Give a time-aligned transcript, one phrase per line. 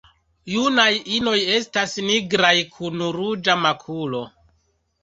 [0.53, 4.27] Junaj inoj estas nigraj kun ruĝa makulo.